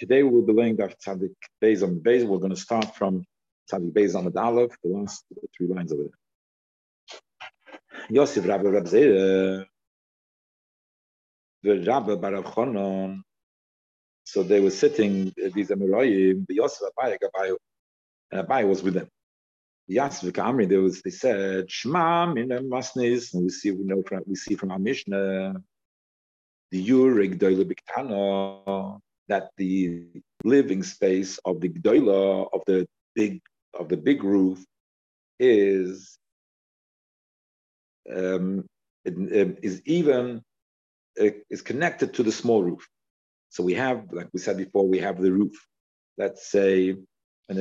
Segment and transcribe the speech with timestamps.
[0.00, 2.26] Today we'll be laying Daf Tzadik Beis on Beis.
[2.26, 3.22] We're going to start from
[3.70, 7.18] Tzadik Beis on the Aleph, the last three lines over there.
[8.08, 9.64] Yosef Rabbi Rab Zera, uh,
[11.62, 13.20] the Rabbi Barav Chonon.
[14.24, 17.54] So they were sitting, uh, these Emiroyim, the Yosef Abai, Abai,
[18.32, 19.08] and Abai was with them.
[19.90, 24.22] Yasef Kamri, there was, they said, Shema min masnis, and we see, we know from,
[24.26, 25.56] we see from our Mishnah,
[26.70, 30.04] the Yurig Doyle Biktano, that the
[30.44, 33.40] living space of the gdoila of the big
[33.78, 34.58] of the big roof
[35.38, 36.18] is
[38.14, 38.64] um,
[39.04, 39.14] it,
[39.62, 40.42] is even
[41.20, 42.86] uh, is connected to the small roof.
[43.50, 45.54] So we have, like we said before, we have the roof.
[46.18, 46.96] Let's say,
[47.48, 47.58] and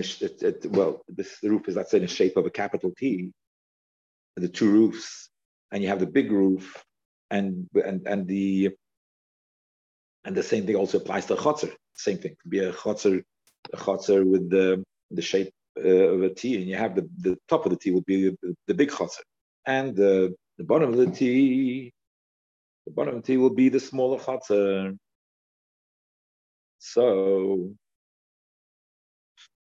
[0.69, 3.31] well, this the roof is let's say in the shape of a capital T,
[4.35, 5.29] the two roofs,
[5.71, 6.83] and you have the big roof,
[7.31, 8.71] and and and the
[10.25, 11.71] and the same thing also applies to a chotzer.
[11.95, 12.35] Same thing.
[12.47, 13.23] Be a chotzer,
[13.73, 17.37] a chotzer with the, the shape uh, of a T, and you have the, the
[17.47, 19.23] top of the T would be the, the big chotzer.
[19.65, 21.91] And the, the bottom of the T,
[22.85, 24.97] the bottom of the T will be the smaller chotzer.
[26.79, 27.71] So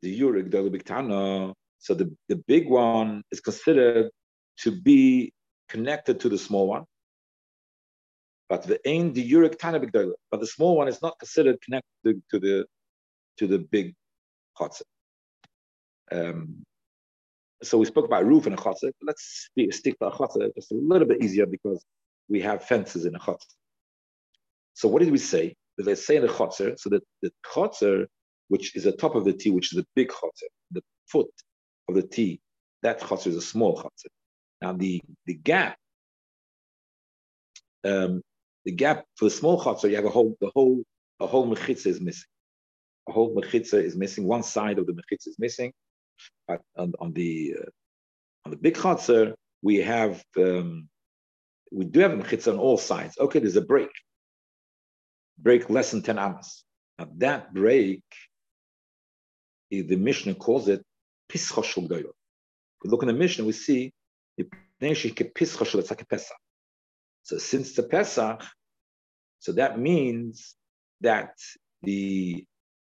[0.02, 4.10] the Yurik the Biktana, so the, the big one is considered
[4.58, 5.32] to be
[5.68, 6.84] connected to the small one.
[8.48, 9.80] But the ain the uric tana
[10.30, 12.66] but the small one is not considered connected to the
[13.38, 13.94] to the big
[14.58, 14.82] chotzer.
[16.12, 16.64] Um,
[17.62, 18.92] so we spoke about roof and a chotzer.
[19.02, 21.82] Let's stick to a chotzer just a little bit easier because
[22.28, 23.54] we have fences in a chotzer.
[24.74, 25.54] So what did we say?
[25.78, 28.06] Let's say in the chotzer, so that the chotzer,
[28.48, 31.30] which is the top of the T, which is the big chotzer, the foot
[31.88, 32.40] of the T,
[32.82, 34.10] that chotzer is a small chotzer.
[34.60, 35.76] Now the the gap
[37.84, 38.22] um,
[38.64, 40.82] the gap for the small chotzer, you have a whole, the whole,
[41.20, 42.30] a whole mechitza is missing.
[43.08, 44.24] A whole mechitza is missing.
[44.26, 45.72] One side of the mechitza is missing.
[46.48, 47.70] But on, on the uh,
[48.44, 50.88] on the big chotzer, we have um,
[51.72, 53.18] we do have mechitza on all sides.
[53.18, 53.90] Okay, there's a break.
[55.38, 56.64] Break less than ten amas.
[56.98, 58.02] Now that break,
[59.70, 60.82] the Mishnah calls it
[61.30, 62.12] pischoshul goyo.
[62.82, 63.92] We look in the Mishnah, we see
[64.36, 66.36] it's like a pesach.
[67.22, 68.42] So since the Pesach,
[69.44, 70.54] so that means
[71.02, 71.34] that
[71.82, 72.46] the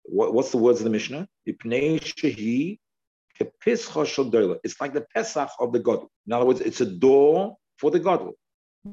[0.03, 1.28] what, what's the words of the Mishnah?
[1.47, 1.66] It's
[4.79, 6.06] like the Pesach of the God.
[6.28, 8.29] In other words, it's a door for the God.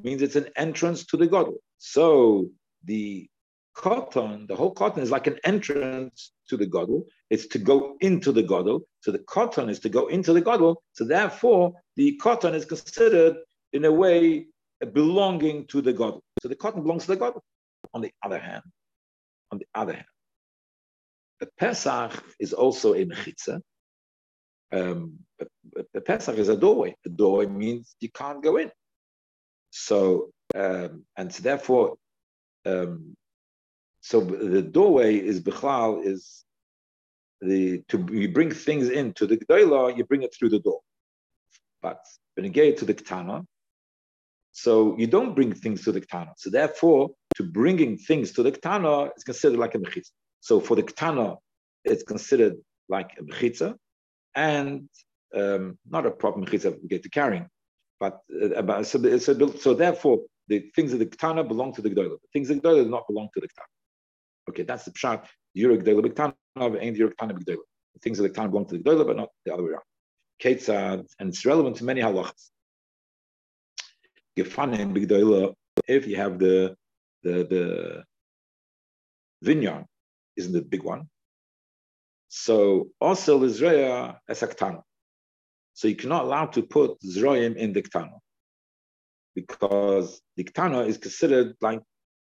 [0.02, 1.50] Means it's an entrance to the God.
[1.76, 2.48] So
[2.84, 3.28] the
[3.74, 7.04] cotton, the whole cotton is like an entrance to the Godel.
[7.28, 8.80] It's to go into the Godel.
[9.00, 10.76] So the cotton is to go into the Godel.
[10.94, 13.36] So therefore, the cotton is considered
[13.74, 14.46] in a way
[14.86, 16.20] belonging to the God.
[16.40, 17.34] So the cotton belongs to the God.
[17.94, 18.62] On the other hand,
[19.50, 20.06] on the other hand,
[21.40, 23.60] the Pesach is also a mechitza.
[24.72, 25.18] Um,
[25.92, 26.94] the Pesach is a doorway.
[27.04, 28.70] A doorway means you can't go in.
[29.70, 31.96] So um, and so therefore,
[32.66, 33.16] um,
[34.00, 36.44] so the doorway is bichlal is
[37.40, 40.80] the to you bring things into the gdoila, you bring it through the door.
[41.80, 42.00] But
[42.34, 43.44] when you get to the ketana,
[44.52, 46.32] so you don't bring things to the Ktana.
[46.36, 50.10] So therefore, to bringing things to the Ktana is considered like a Mechitza.
[50.40, 51.38] So for the Ktana,
[51.84, 52.56] it's considered
[52.88, 53.74] like a Mechitza
[54.34, 54.88] and
[55.34, 57.48] um, not a proper Mechitza we get to carrying.
[57.98, 62.10] But uh, so, so, so therefore, the things of the Ktana belong to the Gdola.
[62.20, 64.50] The things of the Gdola do not belong to the Ktana.
[64.50, 65.24] Okay, that's the Pshat.
[65.54, 67.64] You're a Gdola B'Ktana, and you're a Ktana B'Gdola.
[67.94, 69.82] The things of the Ktana belong to the Gdola, but not the other way around.
[70.42, 72.50] Ketzad, and it's relevant to many halachas
[74.38, 75.54] gefanim bigdoila
[75.88, 76.74] if you have the
[77.22, 78.04] the the
[79.42, 79.84] vineyard
[80.36, 81.08] isn't the big one.
[82.28, 84.82] So also Israel as aktana.
[85.74, 88.18] So you cannot allow to put Zroim in the ktana
[89.34, 91.82] because the ktana is considered like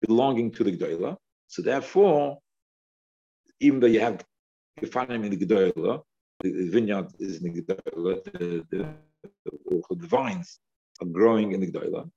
[0.06, 1.16] belonging to the gdoila.
[1.48, 2.38] So therefore,
[3.60, 4.24] even though you have
[4.80, 6.02] gefanim in the gdoila,
[6.40, 8.94] the vineyard is in the gdoila, the, the,
[9.90, 10.58] the vines
[11.12, 12.08] growing in the Gdoila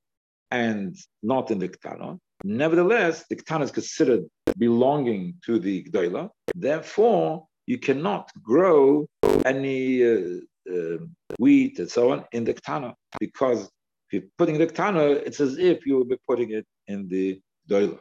[0.52, 2.20] and not in the Ktana.
[2.44, 4.26] Nevertheless, the Ktana is considered
[4.58, 6.30] belonging to the Gdoila.
[6.56, 9.08] Therefore, you cannot grow
[9.46, 10.40] any uh,
[10.72, 10.98] uh,
[11.40, 13.70] wheat and so on in the Ktana because
[14.10, 17.42] if you're putting the Ktana, it's as if you would be putting it in the
[17.70, 18.00] Gdoila.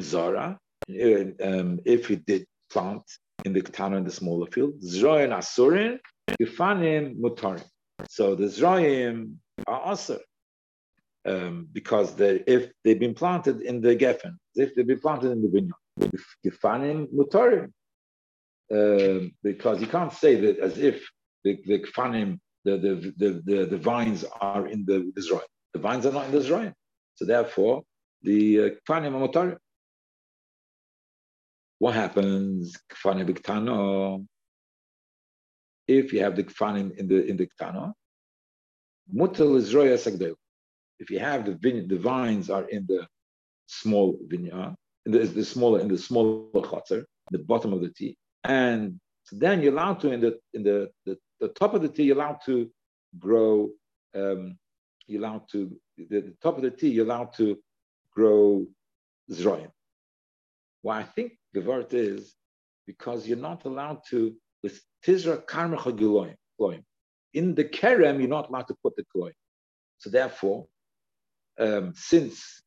[0.00, 3.02] Zara, um, if you did plant
[3.44, 5.98] in the Ktana in the smaller field, Zroin Asurin,
[6.40, 7.64] Yufanim Mutarim.
[8.08, 9.36] So the Zroim
[9.66, 10.18] are also
[11.26, 15.42] um, because they, if they've been planted in the Geffen, if they've been planted in
[15.42, 15.74] the vineyard.
[16.44, 17.72] Gefanim Mutarim.
[18.70, 21.08] Uh, because you can't say that as if
[21.42, 21.78] the, the
[22.64, 25.42] the, the, the, the, the vines are in the Israel.
[25.72, 26.72] The vines are not in the Israel.
[27.14, 27.82] So therefore,
[28.22, 29.58] the uh, Gefanim are.
[31.78, 32.76] What happens?
[33.24, 34.26] Biktano.
[35.86, 37.92] If you have the Gefanim in the in the Ktano,
[39.14, 39.94] Mutal is Roya
[40.98, 43.06] If you have the, the vines are in the
[43.66, 44.74] small vineyard,
[45.06, 49.00] in the, the smaller in the smaller chotzer, the bottom of the tea, and
[49.32, 52.16] then you're allowed to in the in the, the, the top of the tea, you're
[52.16, 52.70] allowed to
[53.18, 53.70] grow.
[54.14, 54.58] Um,
[55.06, 57.58] you're allowed to the, the, top of the tea, you're allowed to
[58.12, 58.66] grow
[59.30, 59.70] zroim.
[60.82, 62.34] Why I think the word is
[62.86, 66.82] because you're not allowed to with tizra karmecha.
[67.34, 69.32] In the kerem, you're not allowed to put the kloim.
[69.98, 70.66] So therefore,
[71.58, 72.62] um, since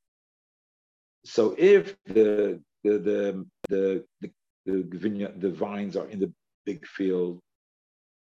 [1.23, 4.31] so if the the the the the,
[4.65, 6.31] the, vineyard, the vines are in the
[6.65, 7.39] big field,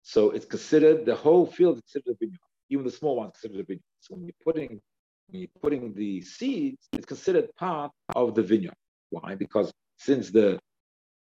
[0.02, 2.38] so it's considered the whole field is considered a vineyard.
[2.70, 3.82] Even the small ones considered a vineyard.
[4.00, 4.80] So when you're putting
[5.28, 8.74] when you're putting the seeds, it's considered part of the vineyard.
[9.10, 9.34] Why?
[9.34, 10.58] Because since the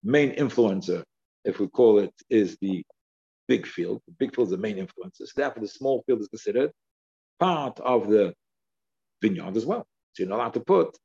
[0.04, 1.04] main influencer,
[1.46, 2.84] if we call it, is the
[3.48, 4.02] big field.
[4.08, 5.26] The big field is the main influencer.
[5.26, 6.72] So therefore, the small field is considered
[7.40, 8.34] part of the
[9.22, 9.86] vineyard as well.
[10.14, 10.98] So you're not allowed to put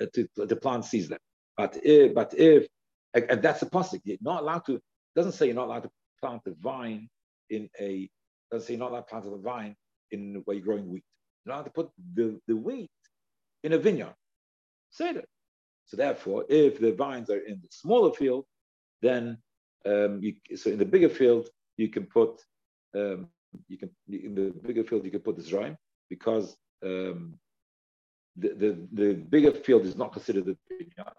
[0.00, 1.20] to, the plant sees that.
[1.56, 2.66] But if, but if,
[3.14, 4.80] and that's a possible, you're not allowed to,
[5.14, 5.90] doesn't say you're not allowed to
[6.20, 7.08] plant a vine
[7.50, 8.08] in a,
[8.50, 9.74] doesn't say you're not allowed to plant a vine
[10.10, 11.04] in where you're growing wheat.
[11.44, 12.90] You're not allowed to put the, the wheat
[13.64, 14.14] in a vineyard.
[14.90, 15.24] Say that.
[15.86, 18.44] So therefore, if the vines are in the smaller field,
[19.02, 19.38] then
[19.86, 22.40] um, you, so in the bigger field you can put
[22.94, 23.28] um,
[23.68, 25.76] you can in the bigger field you can put this rhyme
[26.08, 27.38] because um,
[28.36, 31.14] the, the, the bigger field is not considered the vineyard.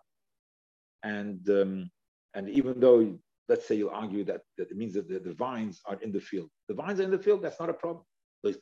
[1.03, 1.89] And, um,
[2.33, 3.17] and even though,
[3.49, 6.19] let's say you argue that, that it means that the, the, vines are in the
[6.19, 6.49] field.
[6.67, 8.03] The vines are in the field, that's not a problem.
[8.43, 8.55] You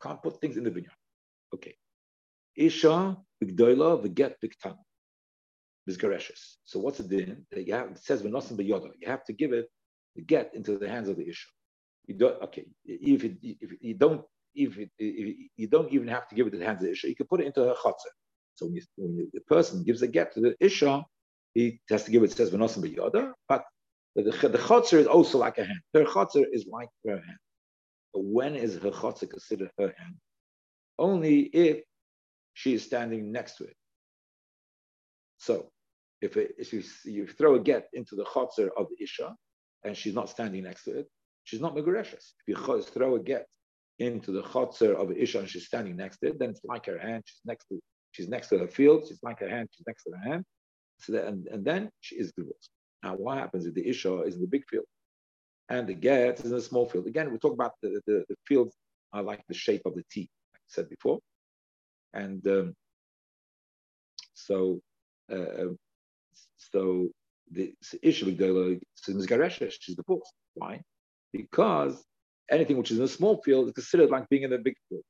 [0.00, 0.92] can't put things in the vineyard.
[1.54, 1.74] Okay.
[2.56, 4.34] Isha, Bigdoila, Viget,
[5.90, 6.10] Bigtan.
[6.10, 6.56] Bizgareshes.
[6.64, 7.46] So what's the din?
[7.54, 8.90] You have, it says Venosim Beyoda.
[9.00, 9.68] You have to give it
[10.26, 11.48] get into the hands of the Isha.
[12.06, 14.22] You don't, okay, if, it, if you don't
[14.54, 16.92] if, it, if, you don't even have to give it to the hands of the
[16.92, 18.12] Isha, you can put it into her chotzer.
[18.56, 21.04] So when, you, when the person gives a get to the Isha,
[21.54, 23.64] he has to give it, says Venosim B'yoda, but
[24.16, 25.80] the, the, the chotzer is also like a hand.
[25.94, 27.38] Her chotzer is like her hand.
[28.12, 30.14] But when is her chotzer considered her hand?
[30.98, 31.82] Only if
[32.54, 33.76] she is standing next to it.
[35.38, 35.70] So
[36.20, 39.34] if, it, if you, you, throw a get into the chotzer of the Isha,
[39.84, 41.08] and she's not standing next to it,
[41.44, 42.32] she's not Megureshes.
[42.46, 43.46] If you throw a get
[43.98, 46.98] into the chotzer of Isha and she's standing next to it, then it's like her
[46.98, 47.22] hand.
[47.26, 47.80] She's next to
[48.12, 49.04] she's next to her field.
[49.08, 49.68] She's like her hand.
[49.72, 50.44] She's next to her hand.
[51.00, 52.70] So that, and, and then she is divorced.
[53.02, 54.84] Now, what happens if the Isha is in the big field
[55.68, 57.06] and the Get is in the small field?
[57.06, 58.74] Again, we talk about the, the, the fields
[59.12, 61.18] are like the shape of the T, like I said before.
[62.12, 62.74] And um,
[64.34, 64.80] so,
[65.32, 65.72] uh,
[66.72, 67.08] so
[67.50, 70.32] the Isha Bigdela is she's divorced.
[70.54, 70.82] Why?
[71.32, 72.04] Because
[72.50, 75.02] anything which is in a small field is considered like being in a big field.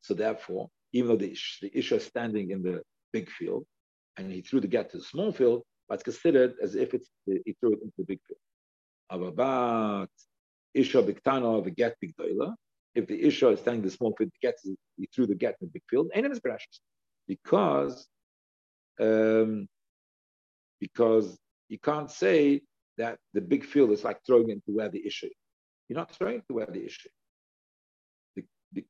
[0.00, 2.82] So therefore, even though the, the Isha is standing in the
[3.12, 3.66] big field
[4.16, 7.10] and he threw the get to the small field, but it's considered as if it's
[7.26, 8.40] he threw it into the big field.
[9.12, 10.08] Ababat
[10.74, 12.14] Isha Biktana the get big.
[12.94, 14.56] If the Isha is standing in the small field, the get
[14.96, 16.80] he threw the get in the big field, and it is precious.
[17.28, 18.08] Because
[19.00, 19.68] um,
[20.80, 22.62] because you can't say
[22.98, 25.28] that the big field is like throwing into where the issue
[25.90, 27.08] you're not throwing away the issue.
[28.36, 28.84] The, the,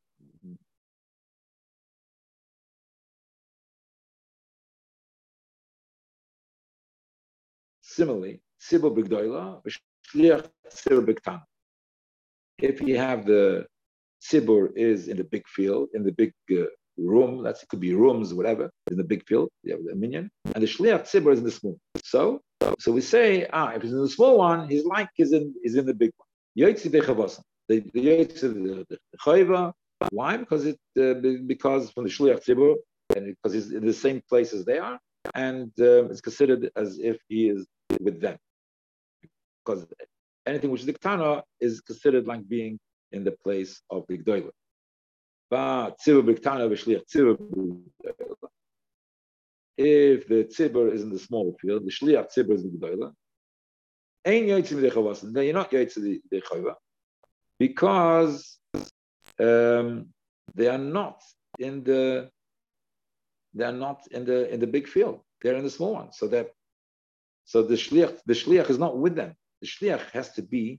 [7.80, 9.62] similarly, Sibel Bigdoila,
[12.58, 13.66] If you have the
[14.22, 16.64] Tzibur is in the big field, in the big uh,
[16.96, 20.30] room, that's it could be rooms, whatever, in the big field, you have the minyan,
[20.54, 21.78] and the Shliach Tzibur is in the small.
[22.04, 22.40] So,
[22.78, 25.76] so we say, ah, if he's in the small one, his like is in is
[25.76, 26.28] in the big one.
[26.58, 27.42] Yotzi Bechavasa.
[27.68, 28.84] The Yotzi
[29.24, 29.72] Chayva.
[30.10, 30.36] Why?
[30.36, 31.14] Because it uh,
[31.46, 32.74] because from the Shliach Tzibur
[33.16, 34.98] and because he's in the same place as they are,
[35.34, 37.66] and um, it's considered as if he is
[38.00, 38.36] with them.
[39.64, 39.86] Because
[40.46, 42.78] anything which is Diktana is considered like being
[43.12, 44.34] in the place of the Gdoiler.
[44.34, 45.38] But Tzibur Biktana v'Shliach Tzibur
[49.80, 53.12] if the tzibur is in the small field, the shliach tzibur is in the gdoila,
[54.26, 55.24] Ein yotzim dechavas.
[55.24, 56.74] No, you're not yotzim dechavah
[57.58, 58.58] because
[59.38, 60.06] um,
[60.54, 61.22] they are not
[61.58, 62.30] in the
[63.54, 65.20] they're not in the in the big field.
[65.42, 66.12] They're in the small one.
[66.12, 66.50] So that
[67.44, 69.34] so the shliach the shliach is not with them.
[69.62, 70.78] The shliach has to be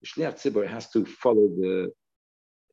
[0.00, 1.92] the shliach tzibur has to follow the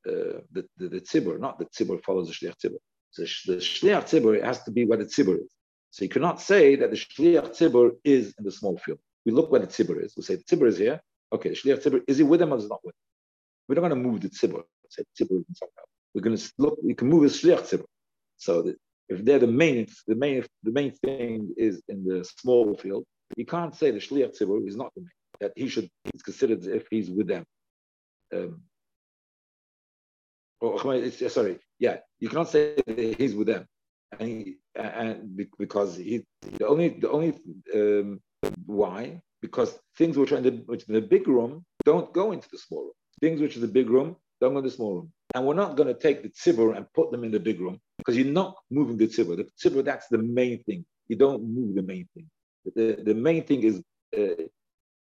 [0.08, 2.78] the, the, the tzibur, not the tzibur follows the shliach tzibur.
[3.12, 5.52] So the shliach tzibur has to be where the tzibur is.
[5.92, 9.00] So you cannot say that the shliach tzibur is in the small field.
[9.26, 10.14] We look where the tzibur is.
[10.16, 11.02] We say the tzibur is here.
[11.34, 13.02] Okay, the shliach tzibur is he with them or is he not with them?
[13.68, 14.64] We're not going to move the tzibur.
[14.90, 15.86] Say the tzibur is somewhere.
[16.14, 16.78] We're going to look.
[16.84, 17.86] We can move the shliach tzibur.
[18.38, 18.76] So the,
[19.10, 23.06] if they're the main, the main, the main thing is in the small field.
[23.36, 25.10] You can't say the shliach tzibur is not the main.
[25.40, 25.90] That he should.
[26.12, 27.46] He's considered if he's with them.
[28.34, 28.62] Um,
[30.60, 32.76] or sorry, yeah, you cannot say
[33.18, 33.68] he's with them,
[34.20, 37.34] and, he, and because he the only the only
[37.76, 38.22] um,
[38.66, 42.48] why because things which are in the which in the big room don't go into
[42.52, 42.92] the small room.
[43.22, 45.76] Things which are the big room don't go in the small room, and we're not
[45.76, 48.56] going to take the tzibur and put them in the big room because you're not
[48.70, 49.38] moving the tzibur.
[49.38, 50.86] The tzibur that's the main thing.
[51.08, 52.30] You don't move the main thing.
[52.76, 53.82] The the main thing is
[54.18, 54.44] uh,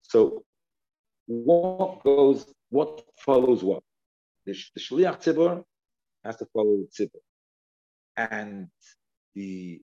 [0.02, 0.44] so
[1.28, 3.84] what goes what follows what
[4.46, 5.64] the, the shliach tzibur
[6.24, 7.22] has to follow the tzibur,
[8.18, 8.68] and
[9.36, 9.82] the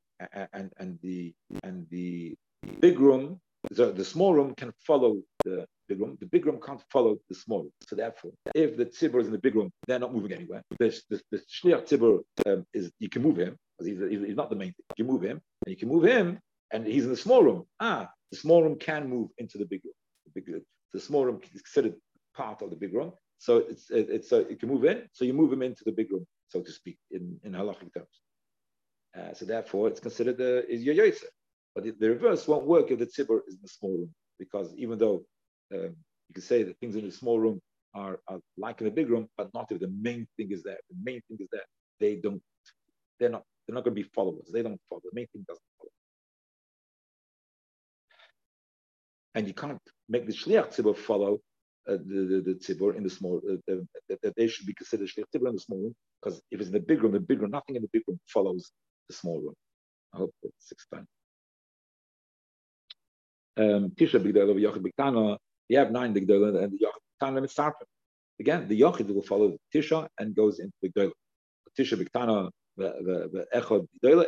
[0.55, 2.35] and and the and the
[2.81, 6.17] big room, the, the small room can follow the big room.
[6.21, 7.73] The big room can't follow the small room.
[7.89, 10.63] So therefore, if the tzibur is in the big room, they're not moving anywhere.
[10.79, 14.51] The, the, the shliach tzibur um, is you can move him because he's, he's, not
[14.51, 14.85] the main thing.
[14.97, 16.39] You can move him, and you can move him,
[16.73, 17.65] and he's in the small room.
[17.81, 19.95] Ah, the small room can move into the big room.
[20.27, 21.95] The, big, the small room is considered
[22.35, 23.13] part of the big room.
[23.39, 25.09] So it's it's so you can move in.
[25.13, 28.21] So you move him into the big room, so to speak, in in halachic terms.
[29.17, 31.25] Uh, so therefore, it's considered the is your yoyser.
[31.75, 34.75] But the, the, reverse won't work if the tzibur is in the small room, because
[34.77, 35.27] even though
[35.75, 35.95] um,
[36.29, 37.61] you can say that things in the small room
[37.95, 40.79] are, are like in the big room, but not if the main thing is there.
[40.91, 41.65] The main thing is that
[42.01, 42.43] they don't,
[43.21, 44.51] they're not, they're not going to be followers.
[44.53, 45.03] They don't follow.
[45.05, 45.91] The main thing doesn't follow.
[49.35, 51.39] And you can't make the shliach tzibur follow uh,
[51.87, 53.75] the, the, the tzibur in the small, uh,
[54.09, 56.81] that they should be considered shliach in the small room, because if it's in the
[56.81, 58.73] big room, the big room, nothing in the big room follows
[59.09, 59.55] the small room.
[60.15, 61.07] I hope it's explained.
[63.57, 65.39] Um, Tisha Bigdala Yochid Biktana,
[65.69, 67.87] you have nine Bigdala and the Yochid Biktana Mitzarfim.
[68.41, 71.13] Again, the Yochid will follow Tisha and goes into Bigdala.
[71.79, 74.27] Tisha Biktana, the Echad Bigdala,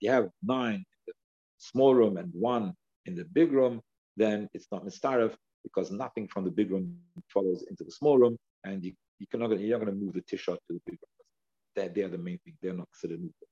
[0.00, 1.12] You have nine in the
[1.58, 2.74] small room and one
[3.06, 3.80] in the big room,
[4.16, 5.34] then it's not Mitzaref
[5.68, 6.96] because nothing from the big room
[7.32, 10.22] follows into the small room, and you, you cannot, you're not going to move the
[10.22, 11.16] Tisha to the big room.
[11.76, 12.54] They're, they're the main thing.
[12.60, 13.48] They're not considered movable.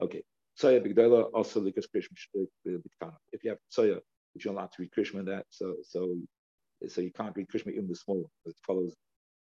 [0.00, 0.22] Okay.
[0.58, 3.14] Tzoya Bigdala also Likas Krishma Biktana.
[3.32, 3.98] If you have Tzoya,
[4.32, 6.16] which you're allowed to read Krishma that, so so
[6.88, 8.94] so you can't read Krishma in the small one, it follows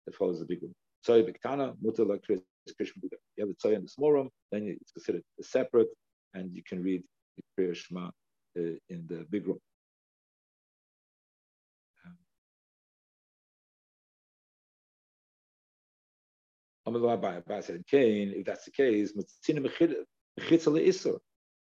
[0.07, 0.75] it follows the big room.
[1.04, 3.23] Tzoya Biktana, Mutter like Krishma Bigdala.
[3.37, 5.88] You have the Tzoya in the small room, then it's considered separate,
[6.35, 7.02] and you can read
[7.37, 9.59] the Krishma uh, in the big room.
[16.85, 19.12] If that's the case,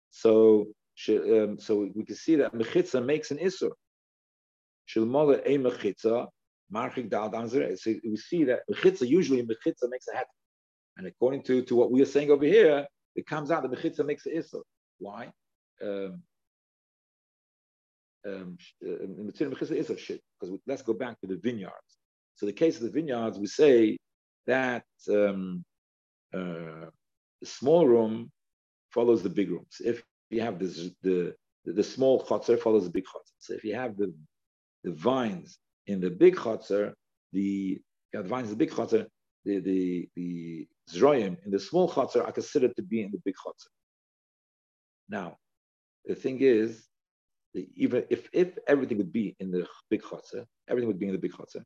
[0.10, 0.68] so
[1.10, 3.72] um, so we can see that mechitza makes an isur.
[4.88, 5.08] So we
[8.18, 10.28] see that mechitza usually mechitza makes a hat,
[10.98, 14.06] and according to, to what we are saying over here, it comes out that mechitza
[14.06, 14.62] makes an isur.
[15.00, 15.32] Why?
[15.82, 16.22] Um,
[18.28, 19.72] um, because
[20.66, 22.00] let's go back to the vineyards.
[22.36, 23.98] So the case of the vineyards, we say
[24.48, 25.64] that um,
[26.34, 26.88] uh,
[27.44, 28.32] small room
[28.92, 29.76] follows the big rooms.
[29.80, 31.36] If you have this, the
[31.66, 33.36] the small chotzer follows the big chotzer.
[33.40, 34.14] So if you have the
[34.84, 36.94] the vines in the big chotzer,
[37.34, 37.80] the
[38.14, 39.08] the vines in the big chotzer,
[39.46, 43.36] the the the zroyim in the small chotzer are considered to be in the big
[43.36, 43.72] chotzer.
[45.10, 45.38] Now,
[46.06, 46.88] the thing is,
[47.76, 51.24] even if if everything would be in the big chotzer, everything would be in the
[51.26, 51.64] big chotzer.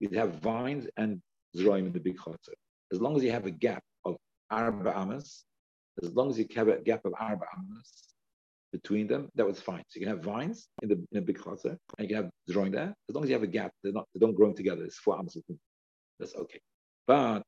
[0.00, 1.22] You'd have vines and
[1.56, 2.54] Zroim in the big chotzer.
[2.92, 4.16] As long as you have a gap of
[4.50, 5.44] Arba Amas,
[6.02, 8.14] as long as you have a gap of Arba Amas
[8.72, 9.82] between them, that was fine.
[9.88, 12.30] So you can have vines in the in a big chotzer, and you can have
[12.50, 12.94] Zroim there.
[13.08, 14.84] As long as you have a gap, they're not they don't grow together.
[14.84, 15.36] It's four Amas.
[16.18, 16.60] That's okay.
[17.06, 17.42] But,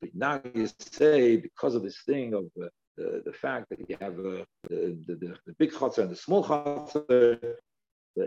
[0.00, 3.96] but now you say because of this thing of the, the, the fact that you
[4.00, 7.38] have uh, the, the, the, big chotzer and the small chotzer,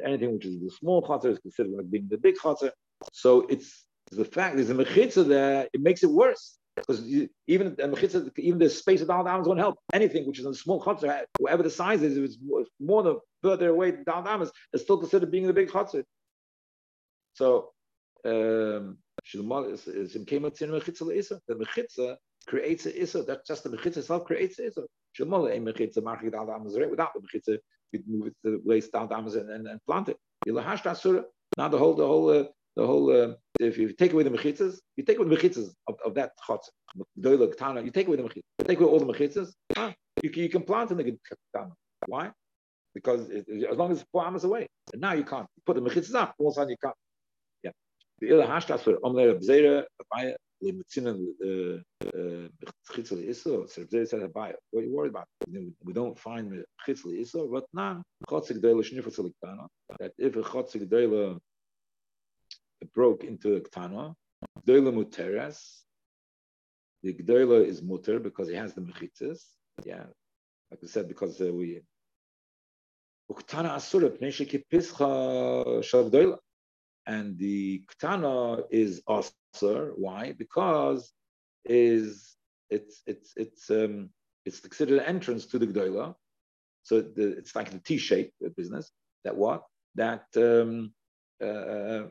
[0.03, 2.71] anything which is the small chotzer is considered like being the big chotzer.
[3.11, 6.57] So it's the fact there's a mechitza there, it makes it worse.
[6.75, 7.01] Because
[7.47, 9.79] even the mechitza, even the space of down won't help.
[9.93, 12.37] Anything which is in a small chutzah, whatever the size is, if it's
[12.79, 16.03] more than further away than down dams, it's still considered being the big chutzah.
[17.33, 17.71] So,
[18.25, 18.97] um,
[19.33, 19.39] the
[21.49, 23.23] mechitza creates a issa.
[23.23, 24.83] That's just the mechitza itself creates a issa.
[25.19, 27.57] A mechitza market al amazon without the mechitza,
[27.91, 30.17] you move it to the waste down the Amazon and, and plant it.
[30.45, 32.43] Now the whole the whole uh,
[32.75, 35.95] the whole uh, if you take away the mechitzas, you take away the mechitzas of,
[36.05, 39.93] of that chotz, you take away the mechitzas, you take away all the mechitzas, ah,
[40.21, 41.71] you, you can plant in the ketana.
[42.05, 42.31] Why?
[42.93, 45.75] Because it, as long as it's four amas away, and now you can't you put
[45.75, 46.35] the mechitzas up.
[46.39, 46.95] All of a sudden you can't.
[47.63, 47.71] Yeah.
[48.19, 51.13] The ila hashtas for omler bzeira abaya lemitzina
[52.91, 53.69] chitzli iso.
[53.69, 54.53] So bzeira said abaya.
[54.71, 55.27] What are you worried about?
[55.83, 59.67] We don't find chitzli iso, but now chotzik deila shnifas
[59.99, 61.39] That if a chotzik deila
[62.93, 64.13] broke into the ktana,
[64.65, 65.83] gdoila muteras.
[67.03, 69.41] The gdoila is muter because he has the mechitzas.
[69.85, 70.05] Yeah,
[70.71, 71.81] like we said, because uh, we
[73.31, 74.31] uktana asura pnei
[75.83, 76.39] shal
[77.05, 79.93] and the ktana is asur.
[79.95, 80.33] Why?
[80.37, 81.13] Because
[81.65, 82.35] is
[82.69, 84.09] it's it's it's um
[84.45, 86.15] it's considered an entrance to the gdoila.
[86.83, 88.91] So the, it's like the T shape business.
[89.25, 89.63] That what?
[89.95, 90.93] That um,
[91.43, 92.07] uh, uh,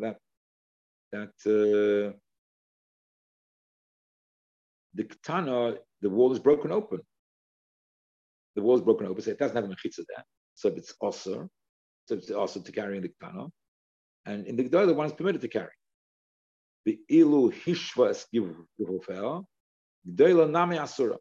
[0.00, 0.16] that
[1.12, 2.16] that uh,
[4.94, 7.00] the katana, the wall is broken open.
[8.56, 10.24] The wall is broken open, so it doesn't have a mechitza there.
[10.54, 11.48] So it's also,
[12.06, 13.48] so it's also to carry in the katana.
[14.26, 15.70] And in the Gdor, the one is permitted to carry.
[16.84, 19.44] The ilu hishva eskivufel,
[20.08, 21.18] Gdoila nami asura.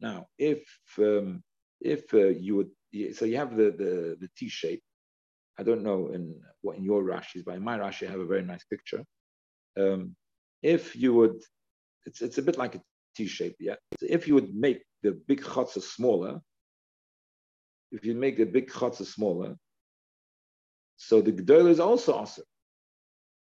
[0.00, 0.64] Now, if
[0.98, 1.42] um,
[1.80, 2.70] if uh, you would,
[3.14, 4.82] so you have the the, the T shape,
[5.58, 8.26] I don't know in what in your Rashi's, but in my Rashi, I have a
[8.26, 9.04] very nice picture.
[9.78, 10.14] Um,
[10.62, 11.42] if you would,
[12.06, 12.82] it's it's a bit like a
[13.16, 13.74] T shape, yeah.
[14.00, 16.40] So if you would make the big chutzah smaller,
[17.90, 19.56] if you make the big chutzah smaller,
[20.96, 22.44] so the gdola is also awesome.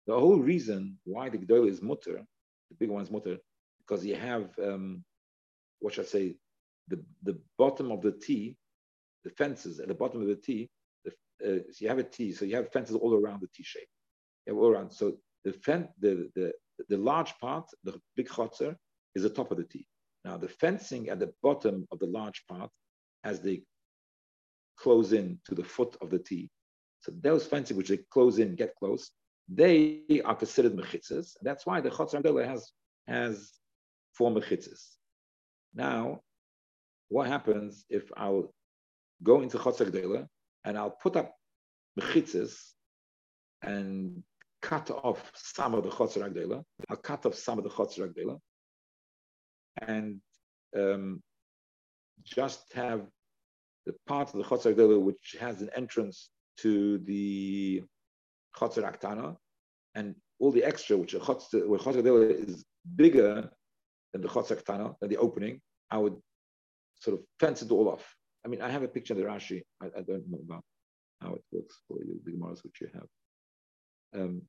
[0.07, 2.23] The whole reason why the gdola is mutter,
[2.69, 3.37] the big one is mutter,
[3.79, 5.03] because you have um,
[5.79, 6.35] what should I say,
[6.87, 8.57] the the bottom of the T,
[9.23, 10.69] the fences at the bottom of the T
[11.45, 13.87] uh, so you have a T, so you have fences all around the T shape.
[14.49, 14.91] All around.
[14.91, 16.53] So the fen- the, the
[16.89, 18.75] the large part, the big chotzer,
[19.15, 19.85] is the top of the T.
[20.25, 22.69] Now the fencing at the bottom of the large part,
[23.23, 23.63] as they
[24.77, 26.49] close in to the foot of the T,
[27.01, 29.11] so those fencing which they close in, get close,
[29.47, 31.35] they are considered mechitzas.
[31.41, 32.71] That's why the chotzer has
[33.07, 33.53] has
[34.13, 34.81] four mechitzas.
[35.73, 36.21] Now,
[37.09, 38.53] what happens if I'll
[39.23, 39.91] go into chotzer
[40.65, 41.35] and I'll put up
[41.99, 42.53] mechitzas
[43.61, 44.23] and
[44.61, 46.63] cut off some of the chotzer agdela.
[46.89, 48.39] I'll cut off some of the chotzer agdela
[49.87, 50.19] and
[50.77, 51.21] um,
[52.23, 53.07] just have
[53.85, 57.83] the part of the chotzer agdela which has an entrance to the
[58.55, 59.35] chotzer aktana
[59.95, 63.49] and all the extra, which chotzer, where chotzer agdela is bigger
[64.13, 66.15] than the chotzer aktana, than the opening, I would
[66.99, 68.15] sort of fence it all off.
[68.43, 69.61] I mean, I have a picture of the Rashi.
[69.81, 70.63] I, I don't know about
[71.21, 73.07] how it works for you, the Gemaras which you have.
[74.13, 74.41] Um,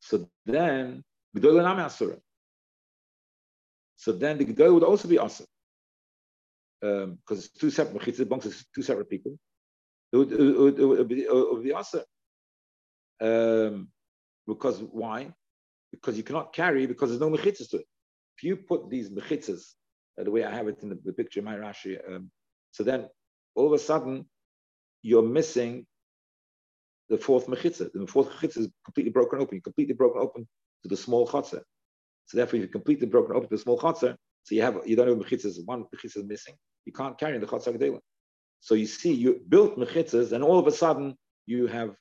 [0.00, 1.04] so then,
[1.36, 2.16] Asura.
[3.96, 5.46] So then the Gdol would also be Asur.
[6.80, 9.38] Because um, it's two separate Mechitzah, belongs to two separate people.
[10.12, 11.74] It would, it would, it would be, it would be.
[13.20, 13.88] Um,
[14.46, 15.32] because why?
[15.90, 17.86] Because you cannot carry because there's no mechitzas to it.
[18.36, 19.74] If you put these mechitzas
[20.18, 21.98] uh, the way I have it in the, the picture, my Rashi.
[22.08, 22.30] Um,
[22.72, 23.08] so then
[23.54, 24.26] all of a sudden
[25.02, 25.86] you're missing
[27.08, 27.90] the fourth mechitza.
[27.92, 29.60] The fourth mechitza is completely broken open.
[29.60, 30.48] Completely broken open
[30.82, 31.62] to the small chotzer.
[32.26, 34.16] So therefore, you're completely broken open to the small chotzer.
[34.44, 35.64] So you have you don't have mechitzas.
[35.64, 36.54] One mechitza is missing.
[36.84, 38.00] You can't carry in the chotzer gedela.
[38.60, 41.94] So you see, you built mechitzas, and all of a sudden you have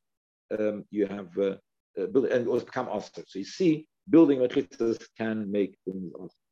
[0.58, 1.56] um, you have uh,
[2.00, 3.24] uh, built and it become osir.
[3.28, 6.43] So you see, building mechitzas can make things osir.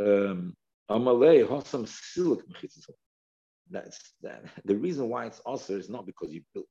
[0.00, 0.54] Um,
[0.88, 1.86] Hosam.
[3.70, 4.44] That's that.
[4.64, 6.66] The reason why it's also is not because you built.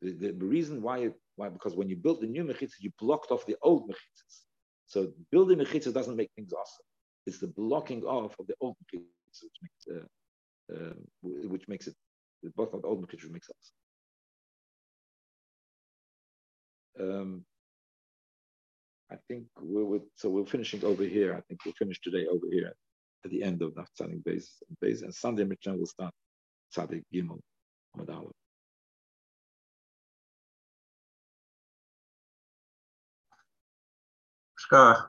[0.00, 3.30] The, the, the, reason why why because when you built the new mechitzas, you blocked
[3.32, 4.42] off the old mechitzas.
[4.86, 6.84] So building mechitzas doesn't make things awesome.
[7.26, 10.06] It's the blocking off of the old mechitzas which makes uh,
[10.74, 11.94] uh, which makes it
[12.42, 13.48] the blocking of the old mechitzas makes
[16.98, 17.20] awesome.
[17.20, 17.44] Um,
[19.10, 21.34] I think we would, so we're finishing over here.
[21.34, 22.74] I think we'll finish today over here
[23.24, 25.02] at the end of the Tzadik Beis.
[25.02, 26.14] And Sunday, Mishnah will start
[26.76, 27.40] Tzadik Gimel,
[27.96, 28.32] Amad Aleph.